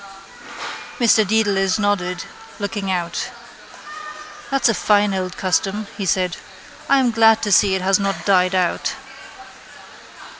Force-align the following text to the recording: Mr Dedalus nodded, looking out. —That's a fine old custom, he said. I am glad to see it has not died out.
Mr 0.99 1.23
Dedalus 1.27 1.77
nodded, 1.77 2.23
looking 2.57 2.89
out. 2.89 3.29
—That's 4.49 4.67
a 4.67 4.73
fine 4.73 5.13
old 5.13 5.37
custom, 5.37 5.85
he 5.95 6.07
said. 6.07 6.37
I 6.89 6.97
am 6.99 7.11
glad 7.11 7.43
to 7.43 7.51
see 7.51 7.75
it 7.75 7.83
has 7.83 7.99
not 7.99 8.25
died 8.25 8.55
out. 8.55 8.93